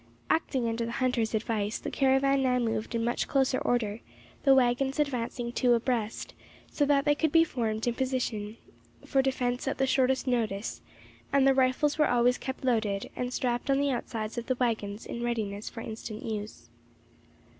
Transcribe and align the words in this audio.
Acting 0.31 0.67
under 0.67 0.83
the 0.83 0.93
hunters' 0.93 1.35
advice, 1.35 1.77
the 1.77 1.91
caravan 1.91 2.41
now 2.41 2.57
moved 2.57 2.95
in 2.95 3.03
much 3.03 3.27
closer 3.27 3.59
order, 3.59 3.99
the 4.41 4.55
waggons 4.55 4.97
advancing 4.99 5.51
two 5.51 5.75
abreast, 5.75 6.33
so 6.71 6.85
that 6.87 7.05
they 7.05 7.13
could 7.13 7.31
be 7.31 7.43
formed 7.43 7.85
in 7.85 7.93
position 7.93 8.57
for 9.05 9.21
defence 9.21 9.67
at 9.67 9.77
the 9.77 9.85
shortest 9.85 10.25
notice; 10.25 10.81
and 11.31 11.45
the 11.45 11.53
rifles 11.53 11.99
were 11.99 12.09
always 12.09 12.39
kept 12.39 12.65
loaded, 12.65 13.11
and 13.15 13.31
strapped 13.31 13.69
on 13.69 13.77
the 13.77 13.91
outsides 13.91 14.39
of 14.39 14.47
the 14.47 14.55
waggons 14.55 15.05
in 15.05 15.21
readiness 15.21 15.69
for 15.69 15.81
instant 15.81 16.23
use. 16.23 16.71